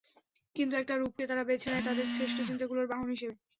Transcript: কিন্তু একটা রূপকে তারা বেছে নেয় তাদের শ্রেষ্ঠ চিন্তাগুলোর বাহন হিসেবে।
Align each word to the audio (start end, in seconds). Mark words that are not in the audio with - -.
কিন্তু 0.55 0.73
একটা 0.77 0.93
রূপকে 0.95 1.23
তারা 1.29 1.43
বেছে 1.45 1.67
নেয় 1.71 1.85
তাদের 1.87 2.05
শ্রেষ্ঠ 2.09 2.37
চিন্তাগুলোর 2.47 2.89
বাহন 2.91 3.07
হিসেবে। 3.15 3.35